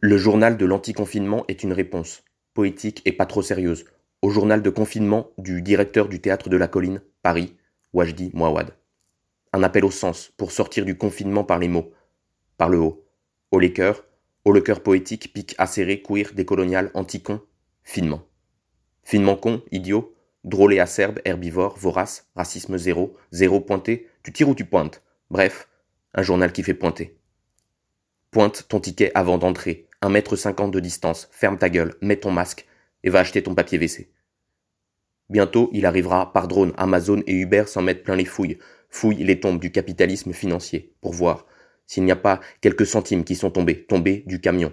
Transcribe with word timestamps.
Le 0.00 0.18
journal 0.18 0.58
de 0.58 0.66
l'anticonfinement 0.66 1.46
est 1.48 1.62
une 1.62 1.72
réponse, 1.72 2.22
poétique 2.52 3.00
et 3.06 3.12
pas 3.12 3.24
trop 3.24 3.40
sérieuse, 3.40 3.86
au 4.20 4.28
journal 4.28 4.60
de 4.60 4.68
confinement 4.68 5.30
du 5.38 5.62
directeur 5.62 6.08
du 6.08 6.20
théâtre 6.20 6.50
de 6.50 6.56
la 6.58 6.68
colline, 6.68 7.00
Paris, 7.22 7.56
Wajdi 7.94 8.30
Mouawad. 8.34 8.76
Un 9.54 9.62
appel 9.62 9.86
au 9.86 9.90
sens 9.90 10.32
pour 10.36 10.52
sortir 10.52 10.84
du 10.84 10.98
confinement 10.98 11.44
par 11.44 11.58
les 11.58 11.68
mots, 11.68 11.92
par 12.58 12.68
le 12.68 12.78
haut, 12.78 13.06
haut 13.52 13.58
les 13.58 13.72
haut 14.44 14.52
le 14.52 14.60
cœur 14.60 14.82
poétique, 14.82 15.32
pique 15.32 15.54
acéré, 15.56 16.02
queer, 16.02 16.34
décolonial, 16.34 16.90
anticon, 16.92 17.40
finement. 17.82 18.22
Finement 19.02 19.36
con, 19.36 19.62
idiot, 19.72 20.14
drôle 20.44 20.74
et 20.74 20.78
acerbe, 20.78 21.20
herbivore, 21.24 21.78
vorace, 21.78 22.28
racisme 22.36 22.76
zéro, 22.76 23.16
zéro 23.32 23.60
pointé, 23.60 24.08
tu 24.22 24.32
tires 24.32 24.50
ou 24.50 24.54
tu 24.54 24.66
pointes? 24.66 25.02
Bref, 25.30 25.70
un 26.12 26.22
journal 26.22 26.52
qui 26.52 26.62
fait 26.62 26.74
pointer. 26.74 27.18
Pointe 28.30 28.66
ton 28.68 28.80
ticket 28.80 29.10
avant 29.14 29.38
d'entrer, 29.38 29.85
un 30.02 30.08
mètre 30.08 30.36
cinquante 30.36 30.72
de 30.72 30.80
distance, 30.80 31.28
ferme 31.32 31.58
ta 31.58 31.68
gueule, 31.68 31.94
mets 32.00 32.16
ton 32.16 32.30
masque 32.30 32.66
et 33.02 33.10
va 33.10 33.20
acheter 33.20 33.42
ton 33.42 33.54
papier 33.54 33.78
WC. 33.78 34.10
Bientôt, 35.28 35.70
il 35.72 35.86
arrivera 35.86 36.32
par 36.32 36.48
drone, 36.48 36.72
Amazon 36.76 37.22
et 37.26 37.34
Uber 37.34 37.64
s'en 37.66 37.82
mettent 37.82 38.04
plein 38.04 38.16
les 38.16 38.24
fouilles, 38.24 38.58
fouillent 38.90 39.24
les 39.24 39.40
tombes 39.40 39.60
du 39.60 39.72
capitalisme 39.72 40.32
financier, 40.32 40.94
pour 41.00 41.12
voir 41.12 41.46
s'il 41.86 42.04
n'y 42.04 42.12
a 42.12 42.16
pas 42.16 42.40
quelques 42.60 42.86
centimes 42.86 43.24
qui 43.24 43.36
sont 43.36 43.50
tombés, 43.50 43.84
tombés 43.84 44.24
du 44.26 44.40
camion. 44.40 44.72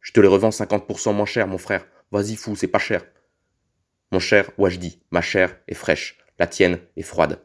Je 0.00 0.12
te 0.12 0.20
les 0.20 0.28
revends 0.28 0.50
50% 0.50 1.14
moins 1.14 1.26
cher, 1.26 1.46
mon 1.46 1.58
frère. 1.58 1.86
Vas-y 2.12 2.36
fou, 2.36 2.54
c'est 2.56 2.68
pas 2.68 2.78
cher. 2.78 3.04
Mon 4.12 4.20
cher 4.20 4.50
Wajdi, 4.56 5.00
ma 5.10 5.20
chair 5.20 5.58
est 5.66 5.74
fraîche, 5.74 6.18
la 6.38 6.46
tienne 6.46 6.78
est 6.96 7.02
froide. 7.02 7.40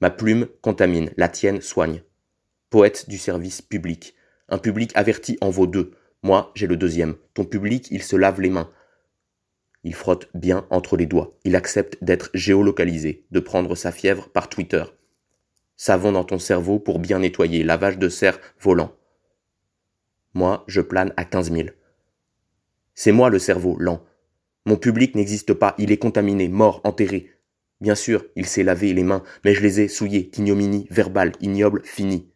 Ma 0.00 0.10
plume 0.10 0.48
contamine, 0.60 1.12
la 1.16 1.28
tienne 1.28 1.60
soigne. 1.60 2.02
Poète 2.70 3.08
du 3.08 3.18
service 3.18 3.62
public. 3.62 4.14
Un 4.48 4.58
public 4.58 4.90
averti 4.96 5.38
en 5.40 5.50
vaut 5.50 5.68
deux. 5.68 5.92
Moi, 6.24 6.50
j'ai 6.54 6.66
le 6.66 6.78
deuxième. 6.78 7.16
Ton 7.34 7.44
public, 7.44 7.88
il 7.90 8.02
se 8.02 8.16
lave 8.16 8.40
les 8.40 8.48
mains. 8.48 8.70
Il 9.82 9.94
frotte 9.94 10.30
bien 10.32 10.66
entre 10.70 10.96
les 10.96 11.04
doigts. 11.04 11.36
Il 11.44 11.54
accepte 11.54 12.02
d'être 12.02 12.30
géolocalisé, 12.32 13.26
de 13.30 13.40
prendre 13.40 13.74
sa 13.74 13.92
fièvre 13.92 14.30
par 14.30 14.48
Twitter. 14.48 14.84
Savon 15.76 16.12
dans 16.12 16.24
ton 16.24 16.38
cerveau 16.38 16.78
pour 16.78 16.98
bien 16.98 17.18
nettoyer, 17.18 17.62
lavage 17.62 17.98
de 17.98 18.08
cerf 18.08 18.40
volant. 18.58 18.96
Moi, 20.32 20.64
je 20.66 20.80
plane 20.80 21.12
à 21.18 21.26
quinze 21.26 21.50
mille. 21.50 21.74
C'est 22.94 23.12
moi 23.12 23.28
le 23.28 23.38
cerveau 23.38 23.76
lent. 23.78 24.02
Mon 24.64 24.76
public 24.76 25.14
n'existe 25.14 25.52
pas, 25.52 25.74
il 25.76 25.92
est 25.92 25.98
contaminé, 25.98 26.48
mort, 26.48 26.80
enterré. 26.84 27.32
Bien 27.82 27.94
sûr, 27.94 28.24
il 28.34 28.46
s'est 28.46 28.62
lavé 28.62 28.94
les 28.94 29.02
mains, 29.02 29.24
mais 29.44 29.52
je 29.52 29.60
les 29.60 29.80
ai 29.80 29.88
souillés, 29.88 30.30
ignominie, 30.38 30.86
verbal, 30.90 31.32
ignoble, 31.42 31.82
fini. 31.84 32.30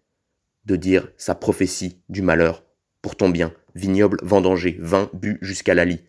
De 0.67 0.77
dire 0.77 1.11
sa 1.17 1.34
prophétie 1.34 2.02
du 2.11 2.20
malheur, 2.20 2.64
pour 3.00 3.17
ton 3.17 3.30
bien, 3.30 3.55
vignoble, 3.79 4.19
vendangé, 4.23 4.77
vin 4.81 5.09
bu 5.15 5.39
jusqu'à 5.41 5.75
la 5.75 5.84
lit, 5.84 6.01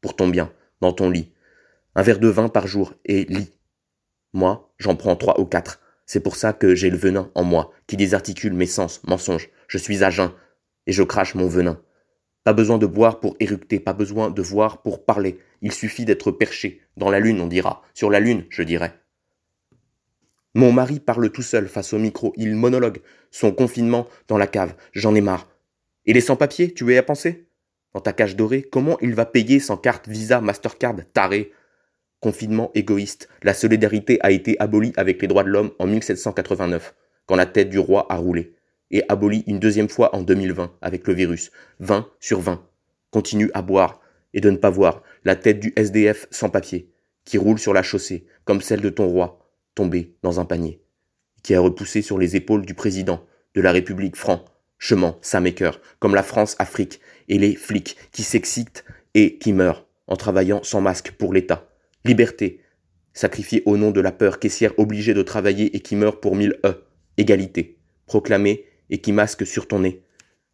pour 0.00 0.14
ton 0.14 0.28
bien, 0.28 0.52
dans 0.80 0.92
ton 0.92 1.10
lit. 1.10 1.32
Un 1.94 2.02
verre 2.02 2.18
de 2.18 2.28
vin 2.28 2.48
par 2.48 2.66
jour 2.66 2.94
et 3.04 3.24
lit. 3.24 3.52
Moi, 4.32 4.74
j'en 4.78 4.96
prends 4.96 5.16
trois 5.16 5.40
ou 5.40 5.44
quatre. 5.44 5.80
C'est 6.06 6.20
pour 6.20 6.36
ça 6.36 6.52
que 6.52 6.74
j'ai 6.74 6.90
le 6.90 6.98
venin 6.98 7.30
en 7.34 7.44
moi, 7.44 7.72
qui 7.86 7.96
désarticule 7.96 8.52
mes 8.52 8.66
sens, 8.66 9.00
mensonges. 9.04 9.48
Je 9.68 9.78
suis 9.78 10.04
à 10.04 10.10
jeun, 10.10 10.30
et 10.86 10.92
je 10.92 11.02
crache 11.02 11.34
mon 11.34 11.48
venin. 11.48 11.80
Pas 12.44 12.52
besoin 12.52 12.76
de 12.76 12.86
boire 12.86 13.20
pour 13.20 13.36
éructer, 13.40 13.80
pas 13.80 13.94
besoin 13.94 14.30
de 14.30 14.42
voir 14.42 14.82
pour 14.82 15.06
parler. 15.06 15.38
Il 15.62 15.72
suffit 15.72 16.04
d'être 16.04 16.30
perché. 16.30 16.82
Dans 16.98 17.10
la 17.10 17.20
lune, 17.20 17.40
on 17.40 17.46
dira. 17.46 17.82
Sur 17.94 18.10
la 18.10 18.20
lune, 18.20 18.44
je 18.50 18.62
dirais. 18.62 19.00
Mon 20.54 20.70
mari 20.70 21.00
parle 21.00 21.30
tout 21.30 21.42
seul 21.42 21.68
face 21.68 21.94
au 21.94 21.98
micro. 21.98 22.34
Il 22.36 22.54
monologue. 22.54 23.00
Son 23.30 23.50
confinement 23.50 24.06
dans 24.28 24.36
la 24.36 24.46
cave. 24.46 24.74
J'en 24.92 25.14
ai 25.14 25.22
marre. 25.22 25.48
Et 26.06 26.12
les 26.12 26.20
sans-papiers, 26.20 26.72
tu 26.72 26.84
veux 26.84 26.96
y 26.96 27.02
penser? 27.02 27.48
Dans 27.94 28.00
ta 28.00 28.12
cage 28.12 28.36
dorée, 28.36 28.62
comment 28.62 28.98
il 29.00 29.14
va 29.14 29.24
payer 29.24 29.60
sans 29.60 29.76
carte 29.76 30.08
Visa, 30.08 30.40
Mastercard, 30.40 30.96
taré? 31.12 31.52
Confinement 32.20 32.70
égoïste. 32.74 33.28
La 33.42 33.54
solidarité 33.54 34.18
a 34.22 34.30
été 34.30 34.58
abolie 34.60 34.92
avec 34.96 35.22
les 35.22 35.28
droits 35.28 35.44
de 35.44 35.50
l'homme 35.50 35.72
en 35.78 35.86
1789, 35.86 36.94
quand 37.26 37.36
la 37.36 37.46
tête 37.46 37.70
du 37.70 37.78
roi 37.78 38.06
a 38.10 38.16
roulé 38.16 38.54
et 38.90 39.02
abolie 39.08 39.44
une 39.46 39.58
deuxième 39.58 39.88
fois 39.88 40.14
en 40.14 40.22
2020 40.22 40.76
avec 40.80 41.06
le 41.08 41.14
virus. 41.14 41.50
20 41.80 42.08
sur 42.20 42.40
20. 42.40 42.64
Continue 43.10 43.50
à 43.54 43.62
boire 43.62 44.00
et 44.34 44.40
de 44.40 44.50
ne 44.50 44.56
pas 44.56 44.70
voir 44.70 45.02
la 45.24 45.36
tête 45.36 45.60
du 45.60 45.72
SDF 45.76 46.26
sans 46.30 46.48
papier, 46.48 46.90
qui 47.24 47.38
roule 47.38 47.58
sur 47.58 47.72
la 47.72 47.82
chaussée, 47.82 48.26
comme 48.44 48.60
celle 48.60 48.80
de 48.80 48.90
ton 48.90 49.08
roi, 49.08 49.48
tombée 49.74 50.14
dans 50.22 50.40
un 50.40 50.44
panier, 50.44 50.80
qui 51.42 51.54
a 51.54 51.60
repoussé 51.60 52.02
sur 52.02 52.18
les 52.18 52.36
épaules 52.36 52.66
du 52.66 52.74
président 52.74 53.24
de 53.54 53.60
la 53.60 53.72
République 53.72 54.16
franc, 54.16 54.44
chemin, 54.84 55.16
sa 55.22 55.40
maker, 55.40 55.80
comme 55.98 56.14
la 56.14 56.22
France 56.22 56.56
Afrique, 56.58 57.00
et 57.30 57.38
les 57.38 57.56
flics 57.56 57.96
qui 58.12 58.22
s'excitent 58.22 58.84
et 59.14 59.38
qui 59.38 59.54
meurent 59.54 59.86
en 60.06 60.16
travaillant 60.16 60.62
sans 60.62 60.82
masque 60.82 61.12
pour 61.12 61.32
l'État. 61.32 61.66
Liberté, 62.04 62.60
sacrifiée 63.14 63.62
au 63.64 63.78
nom 63.78 63.92
de 63.92 64.02
la 64.02 64.12
peur, 64.12 64.38
caissière 64.38 64.78
obligée 64.78 65.14
de 65.14 65.22
travailler 65.22 65.74
et 65.74 65.80
qui 65.80 65.96
meurt 65.96 66.20
pour 66.20 66.36
mille 66.36 66.60
E. 66.66 66.84
Égalité, 67.16 67.78
proclamée 68.04 68.66
et 68.90 68.98
qui 68.98 69.12
masque 69.12 69.46
sur 69.46 69.66
ton 69.68 69.78
nez. 69.78 70.02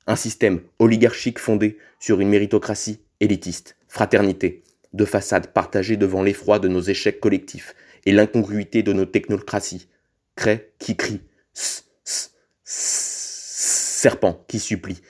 Un 0.07 0.15
système 0.15 0.61
oligarchique 0.79 1.41
fondé 1.41 1.77
sur 1.99 2.21
une 2.21 2.29
méritocratie 2.29 3.01
élitiste, 3.19 3.77
fraternité, 3.89 4.63
de 4.93 5.05
façade 5.07 5.49
partagée 5.49 5.97
devant 5.97 6.23
l'effroi 6.23 6.61
de 6.61 6.69
nos 6.69 6.83
échecs 6.83 7.19
collectifs 7.19 7.75
et 8.07 8.13
l'incongruité 8.13 8.85
de 8.85 8.93
nos 8.93 9.07
technocraties. 9.07 9.89
Crée 10.37 10.71
qui 10.79 10.97
crie, 10.97 11.21
serpent 14.01 14.45
qui 14.49 14.59
supplie. 14.59 15.03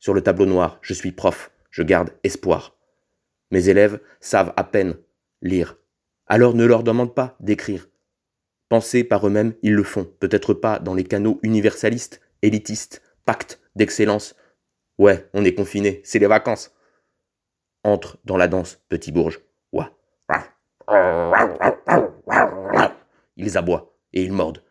Sur 0.00 0.14
le 0.14 0.20
tableau 0.20 0.46
noir, 0.46 0.78
je 0.82 0.94
suis 0.94 1.12
prof, 1.12 1.52
je 1.70 1.84
garde 1.84 2.10
espoir. 2.24 2.76
Mes 3.52 3.68
élèves 3.68 4.00
savent 4.20 4.52
à 4.56 4.64
peine 4.64 4.96
lire. 5.42 5.78
Alors 6.26 6.54
ne 6.54 6.64
leur 6.64 6.82
demande 6.82 7.14
pas 7.14 7.36
d'écrire. 7.38 7.88
Penser 8.68 9.04
par 9.04 9.24
eux-mêmes, 9.26 9.54
ils 9.62 9.74
le 9.74 9.84
font, 9.84 10.04
peut-être 10.18 10.54
pas 10.54 10.80
dans 10.80 10.94
les 10.94 11.04
canaux 11.04 11.38
universalistes, 11.44 12.20
élitiste, 12.42 13.00
pacte 13.24 13.60
d'excellence. 13.76 14.34
Ouais, 14.98 15.28
on 15.34 15.44
est 15.44 15.54
confiné, 15.54 16.00
c'est 16.04 16.18
les 16.18 16.26
vacances. 16.26 16.74
Entre 17.84 18.18
dans 18.24 18.36
la 18.36 18.48
danse, 18.48 18.80
petit 18.88 19.12
bourge. 19.12 19.40
Ils 23.36 23.56
aboient 23.56 23.94
et 24.12 24.24
ils 24.24 24.32
mordent. 24.32 24.64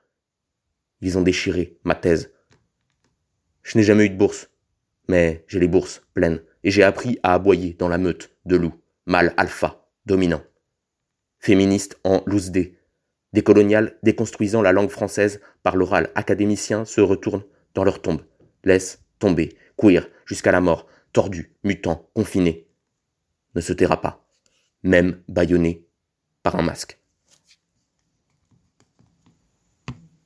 Ils 1.00 1.18
ont 1.18 1.22
déchiré 1.22 1.80
ma 1.86 1.96
thèse. 1.96 2.34
Je 3.64 3.78
n'ai 3.78 3.84
jamais 3.84 4.06
eu 4.06 4.10
de 4.10 4.18
bourse, 4.18 4.50
mais 5.08 5.44
j'ai 5.48 5.60
les 5.60 5.68
bourses 5.68 6.02
pleines 6.14 6.42
et 6.64 6.72
j'ai 6.72 6.84
appris 6.84 7.20
à 7.24 7.34
aboyer 7.34 7.74
dans 7.74 7.90
la 7.90 7.98
meute 7.98 8.32
de 8.46 8.56
loups, 8.56 8.80
mâle 9.06 9.34
alpha, 9.38 9.86
dominant. 10.06 10.42
Féministe 11.40 12.00
en 12.04 12.24
loose 12.26 12.52
dé, 12.52 12.78
décolonial 13.34 13.98
déconstruisant 14.04 14.62
la 14.62 14.72
langue 14.72 14.90
française 14.90 15.42
par 15.64 15.76
l'oral 15.76 16.12
académicien 16.16 16.86
se 16.86 17.02
retourne 17.02 17.44
dans 17.74 17.84
leur 17.84 18.02
tombe, 18.02 18.22
laisse 18.64 19.04
tomber, 19.20 19.56
courir 19.76 20.08
jusqu'à 20.26 20.52
la 20.52 20.62
mort, 20.62 20.88
tordu, 21.14 21.54
mutant, 21.64 22.10
confiné, 22.14 22.68
ne 23.56 23.62
se 23.62 23.74
taira 23.74 24.02
pas, 24.02 24.26
même 24.84 25.22
bâillonné 25.28 25.86
par 26.44 26.56
un 26.56 26.62
masque. 26.62 27.01